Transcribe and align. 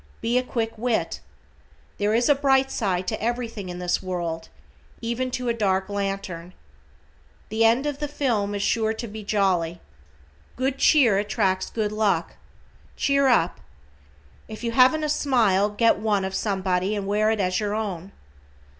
Be 0.19 0.39
a 0.39 0.43
quick 0.43 0.75
wit. 0.79 1.19
There 1.99 2.15
is 2.15 2.27
a 2.27 2.33
bright 2.33 2.71
side 2.71 3.07
to 3.09 3.23
everything 3.23 3.69
in 3.69 3.77
this 3.77 4.01
world, 4.01 4.49
even 4.99 5.29
to 5.29 5.47
a 5.47 5.53
dark 5.53 5.89
lantern. 5.89 6.55
The 7.49 7.65
end 7.65 7.85
of 7.85 7.99
the 7.99 8.07
film 8.07 8.55
is 8.55 8.63
sure 8.63 8.95
to 8.95 9.07
be 9.07 9.23
jolly. 9.23 9.79
Good 10.55 10.79
cheer 10.79 11.19
attracts 11.19 11.69
good 11.69 11.91
luck. 11.91 12.37
Cheer 12.95 13.27
up. 13.27 13.59
If 14.47 14.63
you 14.63 14.71
haven't 14.71 15.03
a 15.03 15.07
smile 15.07 15.69
get 15.69 15.99
one 15.99 16.25
of 16.25 16.33
somebody 16.33 16.95
and 16.95 17.05
wear 17.05 17.29
it 17.29 17.39
as 17.39 17.59
your 17.59 17.75
own. 17.75 18.11